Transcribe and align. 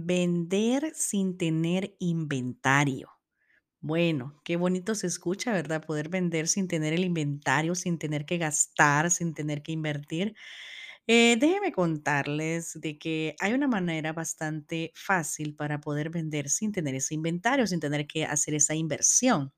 Vender 0.00 0.92
sin 0.94 1.36
tener 1.38 1.96
inventario. 1.98 3.10
Bueno, 3.80 4.40
qué 4.44 4.56
bonito 4.56 4.94
se 4.94 5.06
escucha, 5.08 5.52
¿verdad? 5.52 5.84
Poder 5.84 6.08
vender 6.10 6.48
sin 6.48 6.68
tener 6.68 6.94
el 6.94 7.04
inventario, 7.04 7.74
sin 7.76 7.98
tener 7.98 8.26
que 8.26 8.38
gastar, 8.38 9.10
sin 9.10 9.34
tener 9.34 9.62
que 9.62 9.72
invertir. 9.72 10.36
Eh, 11.06 11.36
déjenme 11.40 11.72
contarles 11.72 12.78
de 12.80 12.98
que 12.98 13.36
hay 13.40 13.54
una 13.54 13.68
manera 13.68 14.12
bastante 14.12 14.92
fácil 14.94 15.56
para 15.56 15.80
poder 15.80 16.10
vender 16.10 16.50
sin 16.50 16.72
tener 16.72 16.94
ese 16.96 17.14
inventario, 17.14 17.66
sin 17.66 17.80
tener 17.80 18.06
que 18.06 18.24
hacer 18.26 18.54
esa 18.54 18.74
inversión, 18.74 19.52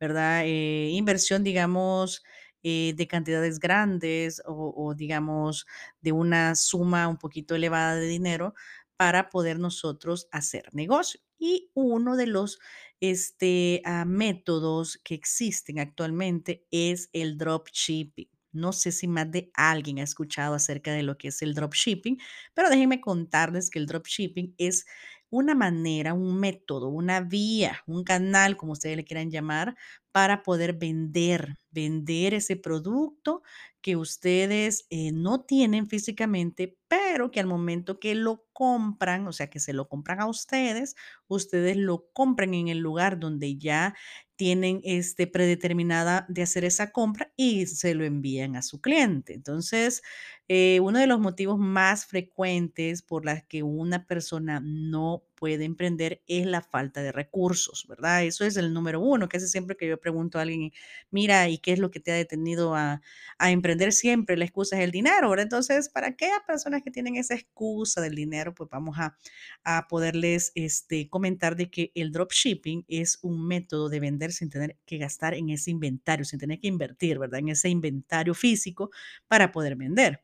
¿verdad? 0.00 0.42
Eh, 0.46 0.90
inversión, 0.92 1.44
digamos, 1.44 2.22
eh, 2.62 2.94
de 2.96 3.06
cantidades 3.06 3.60
grandes 3.60 4.42
o, 4.46 4.74
o, 4.76 4.94
digamos, 4.94 5.66
de 6.00 6.12
una 6.12 6.54
suma 6.54 7.08
un 7.08 7.18
poquito 7.18 7.54
elevada 7.54 7.96
de 7.96 8.06
dinero 8.08 8.54
para 8.96 9.30
poder 9.30 9.58
nosotros 9.58 10.28
hacer 10.32 10.68
negocio. 10.72 11.20
Y 11.38 11.70
uno 11.74 12.16
de 12.16 12.26
los 12.26 12.58
este, 13.00 13.82
ah, 13.84 14.04
métodos 14.04 14.98
que 15.04 15.14
existen 15.14 15.78
actualmente 15.78 16.66
es 16.70 17.10
el 17.12 17.36
dropshipping. 17.38 18.28
No 18.52 18.72
sé 18.72 18.90
si 18.92 19.06
más 19.06 19.30
de 19.30 19.50
alguien 19.54 19.98
ha 19.98 20.02
escuchado 20.02 20.54
acerca 20.54 20.92
de 20.92 21.02
lo 21.02 21.18
que 21.18 21.28
es 21.28 21.42
el 21.42 21.52
dropshipping, 21.54 22.18
pero 22.54 22.70
déjenme 22.70 23.00
contarles 23.02 23.68
que 23.70 23.78
el 23.78 23.86
dropshipping 23.86 24.54
es 24.56 24.86
una 25.28 25.54
manera, 25.54 26.14
un 26.14 26.38
método, 26.38 26.88
una 26.88 27.20
vía, 27.20 27.82
un 27.86 28.04
canal, 28.04 28.56
como 28.56 28.72
ustedes 28.72 28.96
le 28.96 29.04
quieran 29.04 29.30
llamar, 29.30 29.76
para 30.12 30.42
poder 30.42 30.72
vender, 30.74 31.56
vender 31.70 32.32
ese 32.34 32.56
producto 32.56 33.42
que 33.86 33.94
ustedes 33.96 34.84
eh, 34.90 35.12
no 35.12 35.44
tienen 35.44 35.86
físicamente, 35.86 36.76
pero 36.88 37.30
que 37.30 37.38
al 37.38 37.46
momento 37.46 38.00
que 38.00 38.16
lo 38.16 38.44
compran, 38.52 39.28
o 39.28 39.32
sea, 39.32 39.48
que 39.48 39.60
se 39.60 39.72
lo 39.72 39.88
compran 39.88 40.20
a 40.20 40.26
ustedes, 40.26 40.96
ustedes 41.28 41.76
lo 41.76 42.08
compran 42.12 42.52
en 42.54 42.66
el 42.66 42.78
lugar 42.78 43.20
donde 43.20 43.56
ya 43.58 43.94
tienen 44.34 44.80
este 44.82 45.28
predeterminada 45.28 46.26
de 46.28 46.42
hacer 46.42 46.64
esa 46.64 46.90
compra 46.90 47.32
y 47.36 47.66
se 47.66 47.94
lo 47.94 48.04
envían 48.04 48.56
a 48.56 48.62
su 48.62 48.80
cliente. 48.80 49.34
Entonces, 49.34 50.02
eh, 50.48 50.80
uno 50.80 50.98
de 50.98 51.06
los 51.06 51.20
motivos 51.20 51.56
más 51.58 52.06
frecuentes 52.06 53.02
por 53.02 53.24
las 53.24 53.44
que 53.44 53.62
una 53.62 54.04
persona 54.06 54.60
no 54.64 55.22
puede 55.36 55.64
emprender 55.64 56.22
es 56.26 56.46
la 56.46 56.62
falta 56.62 57.02
de 57.02 57.12
recursos, 57.12 57.86
¿verdad? 57.88 58.24
Eso 58.24 58.44
es 58.44 58.56
el 58.56 58.72
número 58.74 59.00
uno, 59.00 59.28
que 59.28 59.36
es 59.36 59.50
siempre 59.50 59.76
que 59.76 59.88
yo 59.88 60.00
pregunto 60.00 60.38
a 60.38 60.42
alguien, 60.42 60.72
mira, 61.10 61.48
¿y 61.48 61.58
qué 61.58 61.72
es 61.72 61.78
lo 61.78 61.90
que 61.90 62.00
te 62.00 62.12
ha 62.12 62.14
detenido 62.14 62.74
a, 62.74 63.02
a 63.38 63.50
emprender 63.50 63.92
siempre? 63.92 64.36
La 64.36 64.44
excusa 64.44 64.76
es 64.78 64.84
el 64.84 64.90
dinero, 64.90 65.30
¿verdad? 65.30 65.44
Entonces, 65.44 65.88
para 65.88 66.08
aquellas 66.08 66.40
personas 66.46 66.82
que 66.82 66.90
tienen 66.90 67.16
esa 67.16 67.34
excusa 67.34 68.00
del 68.00 68.14
dinero, 68.14 68.54
pues 68.54 68.68
vamos 68.70 68.98
a, 68.98 69.16
a 69.64 69.86
poderles 69.88 70.52
este, 70.54 71.08
comentar 71.08 71.56
de 71.56 71.70
que 71.70 71.92
el 71.94 72.12
dropshipping 72.12 72.84
es 72.88 73.18
un 73.22 73.46
método 73.46 73.88
de 73.88 74.00
vender 74.00 74.32
sin 74.32 74.50
tener 74.50 74.76
que 74.86 74.98
gastar 74.98 75.34
en 75.34 75.50
ese 75.50 75.70
inventario, 75.70 76.24
sin 76.24 76.38
tener 76.38 76.60
que 76.60 76.68
invertir, 76.68 77.18
¿verdad? 77.18 77.40
En 77.40 77.48
ese 77.50 77.68
inventario 77.68 78.34
físico 78.34 78.90
para 79.28 79.52
poder 79.52 79.76
vender. 79.76 80.22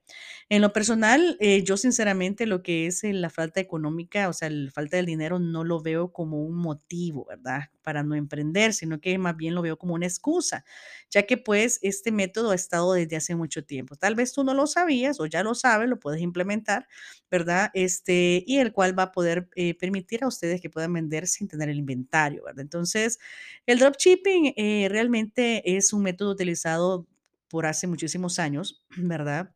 En 0.49 0.63
lo 0.63 0.73
personal, 0.73 1.37
eh, 1.41 1.63
yo 1.65 1.77
sinceramente 1.77 2.47
lo 2.47 2.63
que 2.63 2.87
es 2.87 3.05
eh, 3.05 3.13
la 3.13 3.31
falta 3.31 3.61
económica, 3.61 4.29
o 4.29 4.33
sea, 4.33 4.51
la 4.51 4.71
falta 4.71 4.97
del 5.03 5.07
dinero, 5.07 5.39
no 5.39 5.65
lo 5.65 5.81
veo 5.81 6.13
como 6.13 6.43
un 6.43 6.57
motivo, 6.57 7.27
¿verdad? 7.29 7.65
Para 7.83 8.03
no 8.03 8.15
emprender, 8.15 8.73
sino 8.73 9.01
que 9.01 9.19
más 9.19 9.37
bien 9.37 9.55
lo 9.55 9.63
veo 9.63 9.77
como 9.79 9.95
una 9.95 10.07
excusa, 10.07 10.65
ya 11.11 11.25
que 11.25 11.37
pues 11.37 11.79
este 11.83 12.13
método 12.13 12.51
ha 12.53 12.55
estado 12.55 12.93
desde 12.95 13.17
hace 13.17 13.35
mucho 13.35 13.65
tiempo. 13.65 13.97
Tal 13.97 14.15
vez 14.15 14.33
tú 14.33 14.45
no 14.45 14.55
lo 14.55 14.67
sabías 14.67 15.21
o 15.21 15.27
ya 15.27 15.43
lo 15.43 15.55
sabes, 15.55 15.89
lo 15.89 15.99
puedes 15.99 16.21
implementar, 16.23 16.87
¿verdad? 17.31 17.71
Este, 17.75 18.43
y 18.47 18.59
el 18.59 18.73
cual 18.73 18.99
va 18.99 19.05
a 19.05 19.13
poder 19.13 19.49
eh, 19.57 19.75
permitir 19.75 20.25
a 20.25 20.29
ustedes 20.29 20.61
que 20.61 20.71
puedan 20.71 20.93
vender 20.93 21.27
sin 21.27 21.49
tener 21.49 21.69
el 21.69 21.79
inventario, 21.79 22.45
¿verdad? 22.45 22.61
Entonces, 22.63 23.19
el 23.67 23.79
dropshipping 23.79 24.55
eh, 24.57 24.89
realmente 24.91 25.77
es 25.77 25.93
un 25.93 26.03
método 26.03 26.33
utilizado 26.33 27.07
por 27.49 27.67
hace 27.67 27.87
muchísimos 27.87 28.39
años, 28.39 28.85
¿verdad? 28.97 29.53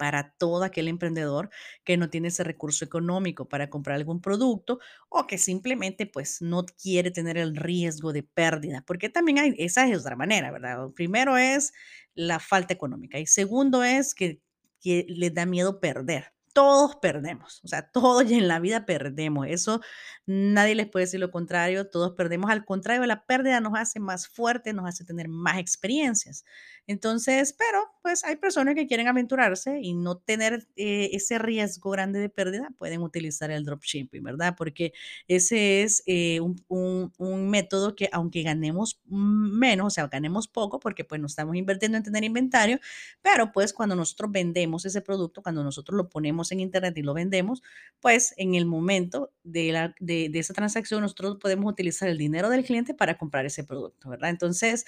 Para 0.00 0.30
todo 0.38 0.64
aquel 0.64 0.88
emprendedor 0.88 1.50
que 1.84 1.98
no 1.98 2.08
tiene 2.08 2.28
ese 2.28 2.42
recurso 2.42 2.86
económico 2.86 3.50
para 3.50 3.68
comprar 3.68 3.96
algún 3.96 4.22
producto 4.22 4.78
o 5.10 5.26
que 5.26 5.36
simplemente 5.36 6.06
pues 6.06 6.40
no 6.40 6.64
quiere 6.64 7.10
tener 7.10 7.36
el 7.36 7.54
riesgo 7.54 8.14
de 8.14 8.22
pérdida, 8.22 8.82
porque 8.86 9.10
también 9.10 9.38
hay, 9.38 9.54
esa 9.58 9.86
es 9.86 9.98
otra 9.98 10.16
manera, 10.16 10.50
¿verdad? 10.52 10.88
Primero 10.94 11.36
es 11.36 11.74
la 12.14 12.38
falta 12.38 12.72
económica 12.72 13.18
y 13.18 13.26
segundo 13.26 13.84
es 13.84 14.14
que, 14.14 14.40
que 14.80 15.04
les 15.06 15.34
da 15.34 15.44
miedo 15.44 15.80
perder. 15.80 16.32
Todos 16.54 16.96
perdemos, 16.96 17.60
o 17.62 17.68
sea, 17.68 17.90
todos 17.90 18.22
en 18.30 18.48
la 18.48 18.58
vida 18.58 18.86
perdemos. 18.86 19.48
Eso 19.50 19.82
nadie 20.24 20.74
les 20.76 20.88
puede 20.88 21.04
decir 21.04 21.20
lo 21.20 21.30
contrario, 21.30 21.90
todos 21.90 22.12
perdemos. 22.16 22.50
Al 22.50 22.64
contrario, 22.64 23.04
la 23.04 23.26
pérdida 23.26 23.60
nos 23.60 23.74
hace 23.78 24.00
más 24.00 24.28
fuertes, 24.28 24.72
nos 24.72 24.88
hace 24.88 25.04
tener 25.04 25.28
más 25.28 25.58
experiencias. 25.58 26.46
Entonces, 26.86 27.52
pero 27.52 27.89
pues 28.02 28.24
hay 28.24 28.36
personas 28.36 28.74
que 28.74 28.86
quieren 28.86 29.08
aventurarse 29.08 29.78
y 29.82 29.94
no 29.94 30.16
tener 30.18 30.66
eh, 30.76 31.10
ese 31.12 31.38
riesgo 31.38 31.90
grande 31.90 32.18
de 32.20 32.28
pérdida, 32.28 32.68
pueden 32.78 33.02
utilizar 33.02 33.50
el 33.50 33.64
dropshipping, 33.64 34.22
¿verdad? 34.22 34.54
Porque 34.56 34.92
ese 35.28 35.82
es 35.82 36.02
eh, 36.06 36.40
un, 36.40 36.56
un- 36.68 37.12
un 37.18 37.50
método 37.50 37.94
que 37.96 38.08
aunque 38.12 38.42
ganemos 38.42 39.00
menos, 39.06 39.86
o 39.86 39.90
sea, 39.90 40.06
ganemos 40.08 40.48
poco, 40.48 40.80
porque 40.80 41.04
pues 41.04 41.20
no 41.20 41.26
estamos 41.26 41.56
invirtiendo 41.56 41.96
en 41.98 42.04
tener 42.04 42.24
inventario, 42.24 42.78
pero 43.22 43.52
pues 43.52 43.72
cuando 43.72 43.96
nosotros 43.96 44.30
vendemos 44.32 44.84
ese 44.84 45.00
producto, 45.00 45.42
cuando 45.42 45.62
nosotros 45.64 45.96
lo 45.96 46.08
ponemos 46.08 46.52
en 46.52 46.60
internet 46.60 46.96
y 46.98 47.02
lo 47.02 47.14
vendemos, 47.14 47.62
pues 48.00 48.34
en 48.36 48.54
el 48.54 48.66
momento 48.66 49.32
de, 49.42 49.72
la, 49.72 49.94
de, 50.00 50.28
de 50.30 50.38
esa 50.38 50.54
transacción 50.54 51.02
nosotros 51.02 51.36
podemos 51.40 51.70
utilizar 51.70 52.08
el 52.08 52.18
dinero 52.18 52.48
del 52.50 52.64
cliente 52.64 52.94
para 52.94 53.18
comprar 53.18 53.46
ese 53.46 53.64
producto, 53.64 54.08
¿verdad? 54.10 54.30
Entonces, 54.30 54.84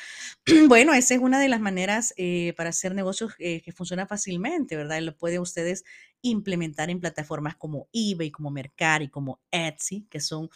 bueno, 0.69 0.93
esa 0.95 1.15
es 1.15 1.21
una 1.21 1.41
de 1.41 1.49
las 1.49 1.61
maneras 1.61 2.15
eh, 2.17 2.55
para 2.57 2.71
hacer 2.71 2.95
negocios 2.95 3.02
eh, 3.39 3.63
que 3.63 3.73
funciona 3.73 4.07
fácilmente, 4.07 4.77
¿verdad? 4.77 4.99
Y 4.99 5.03
lo 5.03 5.17
pueden 5.17 5.41
ustedes 5.41 5.85
implementar 6.23 6.91
en 6.91 7.01
plataformas 7.01 7.57
como 7.57 7.89
eBay, 7.93 8.31
como 8.31 8.51
Mercari, 8.51 9.09
como 9.09 9.41
Etsy, 9.51 10.07
que 10.11 10.21
son 10.21 10.49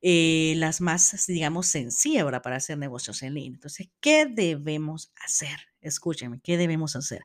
eh, 0.00 0.54
las 0.56 0.80
más, 0.80 1.26
digamos, 1.26 1.66
sencillas, 1.66 2.24
¿verdad? 2.24 2.42
Para 2.42 2.56
hacer 2.56 2.78
negocios 2.78 3.22
en 3.22 3.34
línea. 3.34 3.56
Entonces, 3.56 3.88
¿qué 4.00 4.26
debemos 4.26 5.12
hacer? 5.24 5.58
Escúchenme, 5.80 6.40
¿qué 6.42 6.56
debemos 6.56 6.96
hacer? 6.96 7.22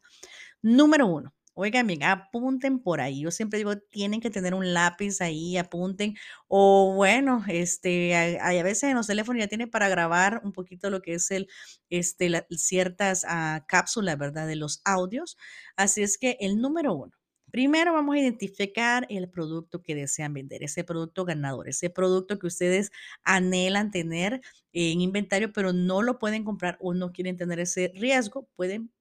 Número 0.62 1.08
uno. 1.08 1.34
Oigan 1.58 1.88
bien, 1.88 2.04
apunten 2.04 2.80
por 2.80 3.00
ahí. 3.00 3.22
Yo 3.22 3.32
siempre 3.32 3.58
digo, 3.58 3.78
tienen 3.78 4.20
que 4.20 4.30
tener 4.30 4.54
un 4.54 4.74
lápiz 4.74 5.22
ahí, 5.22 5.56
apunten. 5.58 6.16
O 6.50 6.94
bueno, 6.96 7.46
este, 7.48 8.14
hay, 8.14 8.58
a 8.60 8.64
veces 8.64 8.84
en 8.90 8.96
los 8.98 9.08
teléfonos 9.08 9.40
ya 9.42 9.48
tienen 9.48 9.70
para 9.70 9.88
grabar 9.88 10.42
un 10.44 10.52
poquito 10.52 10.90
lo 10.90 11.02
que 11.02 11.14
es 11.14 11.32
el, 11.32 11.48
este, 11.90 12.30
ciertas 12.58 13.26
ah, 13.28 13.64
cápsulas, 13.70 14.18
¿verdad? 14.18 14.48
De 14.48 14.58
los 14.58 14.82
audios. 14.84 15.38
Así 15.78 16.04
es 16.04 16.18
que 16.18 16.38
el 16.42 16.60
número 16.60 16.94
uno. 16.94 17.14
Primero 17.52 17.94
vamos 17.94 18.16
a 18.16 18.20
identificar 18.20 19.06
el 19.10 19.30
producto 19.30 19.82
que 19.82 19.96
desean 19.96 20.34
vender, 20.34 20.62
ese 20.62 20.84
producto 20.84 21.24
ganador, 21.24 21.70
ese 21.70 21.90
producto 21.90 22.38
que 22.38 22.48
ustedes 22.48 22.92
anhelan 23.24 23.92
tener 23.92 24.42
en 24.74 25.00
inventario, 25.00 25.54
pero 25.54 25.72
no 25.72 26.02
lo 26.02 26.20
pueden 26.20 26.44
comprar 26.44 26.78
o 26.82 26.94
no 26.94 27.14
quieren 27.14 27.38
tener 27.38 27.62
ese 27.62 27.94
riesgo, 27.96 28.50
pueden 28.58 28.92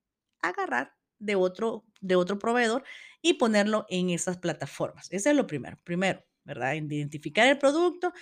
agarrar 0.41 0.93
de 1.19 1.35
otro, 1.37 1.85
de 2.05 2.17
otro 2.17 2.39
proveedor 2.39 2.85
y 3.23 3.35
ponerlo 3.35 3.87
en 3.89 4.11
esas 4.11 4.39
plataformas. 4.39 5.09
Ese 5.11 5.31
es 5.31 5.37
lo 5.37 5.47
primero. 5.47 5.79
Primero, 5.85 6.23
¿verdad? 6.45 6.75
Identificar 6.75 7.47
el 7.49 7.59
producto 7.59 8.13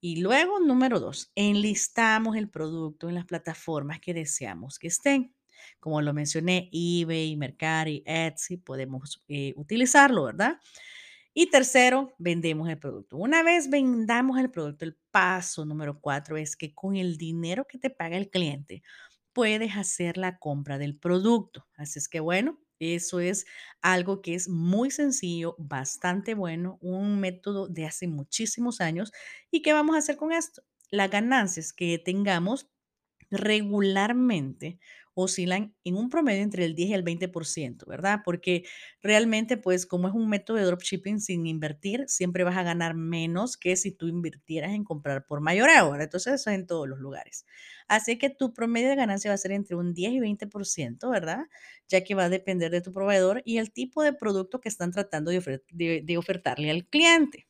y 0.00 0.16
luego, 0.16 0.58
número 0.58 0.98
dos, 0.98 1.30
enlistamos 1.36 2.36
el 2.36 2.48
producto 2.48 3.08
en 3.08 3.14
las 3.14 3.24
plataformas 3.24 4.00
que 4.00 4.14
deseamos 4.14 4.78
que 4.78 4.88
estén. 4.88 5.34
Como 5.78 6.00
lo 6.02 6.12
mencioné, 6.12 6.68
eBay, 6.72 7.36
Mercari, 7.36 8.02
Etsy, 8.04 8.56
podemos 8.56 9.22
eh, 9.28 9.52
utilizarlo, 9.56 10.24
¿verdad? 10.24 10.58
Y 11.34 11.50
tercero, 11.50 12.14
vendemos 12.18 12.68
el 12.68 12.78
producto. 12.78 13.16
Una 13.16 13.42
vez 13.42 13.70
vendamos 13.70 14.38
el 14.38 14.50
producto, 14.50 14.84
el 14.84 14.98
paso 15.10 15.64
número 15.64 16.00
cuatro 16.00 16.36
es 16.36 16.56
que 16.56 16.74
con 16.74 16.96
el 16.96 17.16
dinero 17.16 17.66
que 17.66 17.78
te 17.78 17.88
paga 17.88 18.16
el 18.16 18.28
cliente, 18.28 18.82
puedes 19.32 19.76
hacer 19.76 20.18
la 20.18 20.38
compra 20.38 20.78
del 20.78 20.98
producto. 20.98 21.66
Así 21.76 21.98
es 21.98 22.08
que 22.08 22.20
bueno, 22.20 22.58
eso 22.80 23.20
es 23.20 23.46
algo 23.82 24.22
que 24.22 24.34
es 24.34 24.48
muy 24.48 24.90
sencillo, 24.90 25.54
bastante 25.58 26.34
bueno, 26.34 26.78
un 26.80 27.20
método 27.20 27.68
de 27.68 27.86
hace 27.86 28.08
muchísimos 28.08 28.80
años. 28.80 29.12
¿Y 29.50 29.62
qué 29.62 29.72
vamos 29.72 29.94
a 29.96 29.98
hacer 30.00 30.16
con 30.16 30.32
esto? 30.32 30.62
Las 30.90 31.10
ganancias 31.10 31.72
que 31.72 31.98
tengamos 31.98 32.70
regularmente 33.30 34.78
oscilan 35.14 35.74
en 35.84 35.96
un 35.96 36.08
promedio 36.10 36.42
entre 36.42 36.64
el 36.64 36.74
10 36.74 36.90
y 36.90 36.94
el 36.94 37.02
20%, 37.02 37.86
¿verdad? 37.86 38.20
Porque 38.24 38.64
realmente, 39.02 39.56
pues, 39.56 39.86
como 39.86 40.08
es 40.08 40.14
un 40.14 40.28
método 40.28 40.56
de 40.58 40.64
dropshipping 40.64 41.20
sin 41.20 41.46
invertir, 41.46 42.04
siempre 42.08 42.44
vas 42.44 42.56
a 42.56 42.62
ganar 42.62 42.94
menos 42.94 43.56
que 43.56 43.76
si 43.76 43.92
tú 43.92 44.08
invirtieras 44.08 44.72
en 44.72 44.84
comprar 44.84 45.26
por 45.26 45.40
mayoreo, 45.40 45.90
¿verdad? 45.90 46.04
Entonces, 46.04 46.34
eso 46.34 46.50
es 46.50 46.56
en 46.56 46.66
todos 46.66 46.88
los 46.88 46.98
lugares. 46.98 47.44
Así 47.88 48.18
que 48.18 48.30
tu 48.30 48.52
promedio 48.54 48.88
de 48.88 48.96
ganancia 48.96 49.30
va 49.30 49.34
a 49.34 49.38
ser 49.38 49.52
entre 49.52 49.76
un 49.76 49.94
10 49.94 50.12
y 50.12 50.20
20%, 50.20 51.10
¿verdad? 51.10 51.46
Ya 51.88 52.02
que 52.04 52.14
va 52.14 52.24
a 52.24 52.28
depender 52.28 52.70
de 52.70 52.80
tu 52.80 52.92
proveedor 52.92 53.42
y 53.44 53.58
el 53.58 53.72
tipo 53.72 54.02
de 54.02 54.12
producto 54.12 54.60
que 54.60 54.68
están 54.68 54.90
tratando 54.92 55.30
de 55.30 56.16
ofertarle 56.18 56.70
al 56.70 56.86
cliente. 56.86 57.46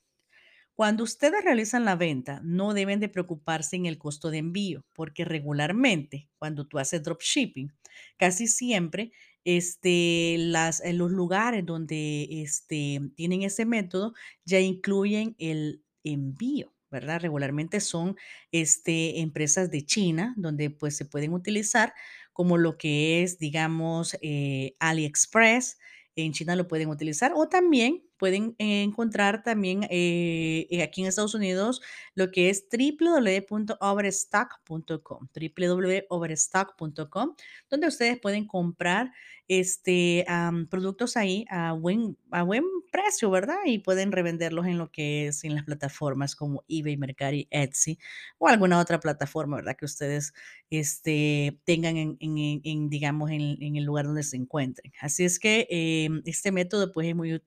Cuando 0.75 1.05
ustedes 1.05 1.45
realizan 1.45 1.85
la 1.85 1.97
venta, 1.97 2.41
no 2.43 2.73
deben 2.75 2.99
de 2.99 3.09
preocuparse 3.09 3.77
en 3.77 3.87
el 3.87 3.99
costo 3.99 4.31
de 4.31 4.39
envío, 4.39 4.85
porque 4.95 5.25
regularmente 5.25 6.29
cuando 6.39 6.67
tú 6.67 6.79
haces 6.79 7.03
dropshipping, 7.03 7.73
casi 8.17 8.47
siempre 8.47 9.13
este, 9.45 10.37
las, 10.39 10.81
en 10.81 10.99
los 10.99 11.11
lugares 11.11 11.67
donde 11.67 12.27
este, 12.43 13.01
tienen 13.17 13.43
ese 13.43 13.67
método 13.67 14.15
ya 14.45 14.61
incluyen 14.61 15.35
el 15.39 15.83
envío. 16.05 16.73
¿verdad? 16.91 17.21
Regularmente 17.21 17.81
son 17.81 18.17
este, 18.53 19.21
empresas 19.21 19.71
de 19.71 19.85
China 19.87 20.35
donde 20.37 20.69
pues 20.69 20.95
se 20.95 21.07
pueden 21.07 21.33
utilizar 21.33 21.95
como 22.35 22.59
lo 22.59 22.77
que 22.77 23.23
es, 23.23 23.39
digamos, 23.39 24.17
eh, 24.21 24.75
AliExpress, 24.79 25.79
en 26.17 26.33
China 26.33 26.55
lo 26.57 26.69
pueden 26.69 26.91
utilizar 26.91 27.33
o 27.35 27.49
también 27.49 28.03
pueden 28.23 28.55
encontrar 28.59 29.43
también 29.43 29.83
eh, 29.91 30.69
eh, 30.71 30.85
aquí 30.85 31.01
en 31.01 31.09
Estados 31.09 31.35
Unidos 31.35 31.83
lo 32.15 32.31
que 32.31 32.51
es 32.51 32.67
www.overstock.com, 32.71 35.29
www.overstock.com, 35.35 37.35
donde 37.69 37.87
ustedes 37.89 38.21
pueden 38.21 38.47
comprar 38.47 39.11
este, 39.49 40.25
productos 40.71 41.17
ahí 41.17 41.45
a 41.51 41.73
buen, 41.73 42.17
a 42.31 42.45
buen 42.45 42.63
precio, 42.93 43.29
¿verdad? 43.29 43.57
Y 43.67 43.81
pueden 43.81 44.13
revenderlos 44.13 44.67
en 44.67 44.79
lo 44.79 44.93
que 44.93 45.27
es 45.27 45.43
en 45.43 45.57
las 45.57 45.65
plataformas 45.65 46.37
como 46.37 46.63
eBay, 46.69 46.97
Mercari, 46.97 47.49
Etsy 47.51 47.99
o 48.39 48.47
alguna 48.47 48.79
otra 48.79 49.01
plataforma, 49.01 49.57
¿verdad? 49.57 49.75
Que 49.77 49.85
ustedes 49.85 50.33
este, 50.71 51.61
tengan 51.65 51.97
en, 51.97 52.89
digamos, 52.89 53.31
en, 53.31 53.77
el 53.77 53.85
lugar 53.85 54.07
donde 54.07 54.23
se 54.23 54.37
encuentren. 54.37 54.93
Así 55.01 55.25
es 55.25 55.39
que 55.39 55.67
em, 55.71 56.23
este 56.25 56.53
método 56.53 56.93
pues 56.93 57.09
es 57.09 57.17
muy, 57.17 57.33
ut- 57.33 57.45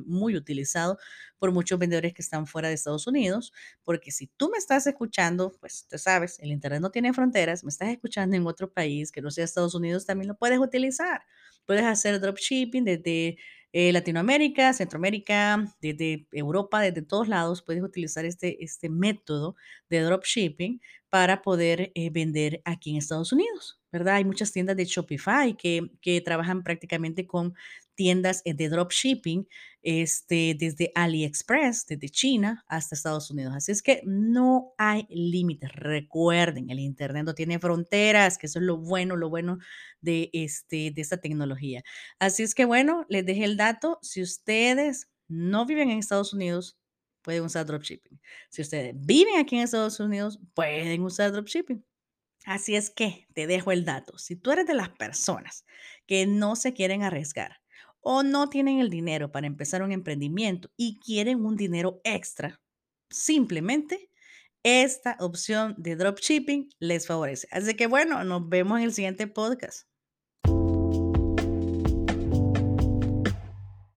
muy, 0.00 0.36
utilizado 0.36 0.98
por 1.38 1.52
muchos 1.52 1.78
vendedores 1.78 2.14
que 2.14 2.22
están 2.22 2.46
fuera 2.46 2.68
de 2.68 2.74
Estados 2.74 3.06
Unidos, 3.06 3.52
porque 3.84 4.10
si 4.10 4.28
tú 4.28 4.50
me 4.50 4.58
estás 4.58 4.86
escuchando, 4.86 5.52
pues 5.60 5.86
tú 5.88 5.98
sabes, 5.98 6.38
el 6.40 6.52
Internet 6.52 6.80
no 6.80 6.90
tiene 6.90 7.12
fronteras, 7.12 7.64
me 7.64 7.70
estás 7.70 7.88
escuchando 7.88 8.36
en 8.36 8.46
otro 8.46 8.72
país 8.72 9.10
que 9.10 9.22
no 9.22 9.30
sea 9.30 9.44
Estados 9.44 9.74
Unidos, 9.74 10.06
también 10.06 10.28
lo 10.28 10.36
puedes 10.36 10.58
utilizar. 10.58 11.22
Puedes 11.66 11.84
hacer 11.84 12.20
dropshipping 12.20 12.84
desde 12.84 13.38
eh, 13.74 13.90
Latinoamérica, 13.90 14.72
Centroamérica, 14.74 15.64
desde 15.80 16.26
Europa, 16.30 16.80
desde 16.80 17.00
todos 17.00 17.26
lados, 17.26 17.62
puedes 17.62 17.82
utilizar 17.82 18.26
este, 18.26 18.62
este 18.62 18.90
método 18.90 19.56
de 19.88 20.00
dropshipping 20.00 20.80
para 21.08 21.40
poder 21.40 21.90
eh, 21.94 22.10
vender 22.10 22.60
aquí 22.66 22.90
en 22.90 22.96
Estados 22.96 23.32
Unidos, 23.32 23.80
¿verdad? 23.90 24.16
Hay 24.16 24.24
muchas 24.26 24.52
tiendas 24.52 24.76
de 24.76 24.84
Shopify 24.84 25.56
que, 25.56 25.90
que 26.02 26.20
trabajan 26.20 26.62
prácticamente 26.62 27.26
con 27.26 27.54
tiendas 27.94 28.42
eh, 28.44 28.54
de 28.54 28.68
dropshipping 28.68 29.46
este, 29.82 30.56
desde 30.58 30.92
AliExpress, 30.94 31.86
desde 31.86 32.08
China 32.08 32.64
hasta 32.68 32.94
Estados 32.94 33.30
Unidos. 33.30 33.54
Así 33.56 33.72
es 33.72 33.82
que 33.82 34.02
no 34.04 34.74
hay 34.78 35.06
límites. 35.10 35.70
Recuerden, 35.72 36.70
el 36.70 36.78
Internet 36.78 37.24
no 37.24 37.34
tiene 37.34 37.58
fronteras, 37.58 38.38
que 38.38 38.46
eso 38.46 38.58
es 38.60 38.64
lo 38.64 38.78
bueno, 38.78 39.16
lo 39.16 39.28
bueno 39.28 39.58
de, 40.00 40.30
este, 40.32 40.92
de 40.94 41.02
esta 41.02 41.18
tecnología. 41.18 41.82
Así 42.18 42.42
es 42.42 42.54
que 42.54 42.64
bueno, 42.64 43.04
les 43.08 43.26
dejé 43.26 43.44
el 43.44 43.56
dato. 43.56 43.98
Si 44.02 44.22
ustedes 44.22 45.08
no 45.28 45.66
viven 45.66 45.90
en 45.90 45.98
Estados 45.98 46.32
Unidos, 46.32 46.78
pueden 47.22 47.44
usar 47.44 47.66
dropshipping. 47.66 48.20
Si 48.50 48.62
ustedes 48.62 48.94
viven 48.96 49.38
aquí 49.38 49.56
en 49.56 49.62
Estados 49.62 50.00
Unidos, 50.00 50.40
pueden 50.54 51.02
usar 51.02 51.32
dropshipping. 51.32 51.84
Así 52.44 52.74
es 52.74 52.90
que 52.90 53.28
te 53.34 53.46
dejo 53.46 53.70
el 53.70 53.84
dato. 53.84 54.18
Si 54.18 54.34
tú 54.36 54.50
eres 54.50 54.66
de 54.66 54.74
las 54.74 54.90
personas 54.90 55.64
que 56.06 56.26
no 56.26 56.56
se 56.56 56.72
quieren 56.72 57.04
arriesgar 57.04 57.61
o 58.02 58.22
no 58.22 58.50
tienen 58.50 58.80
el 58.80 58.90
dinero 58.90 59.32
para 59.32 59.46
empezar 59.46 59.82
un 59.82 59.92
emprendimiento 59.92 60.70
y 60.76 61.00
quieren 61.00 61.44
un 61.44 61.56
dinero 61.56 62.00
extra, 62.04 62.60
simplemente 63.10 64.10
esta 64.64 65.16
opción 65.20 65.74
de 65.78 65.96
dropshipping 65.96 66.68
les 66.78 67.06
favorece. 67.06 67.48
Así 67.50 67.74
que 67.74 67.86
bueno, 67.86 68.22
nos 68.24 68.48
vemos 68.48 68.78
en 68.78 68.84
el 68.84 68.92
siguiente 68.92 69.26
podcast. 69.26 69.91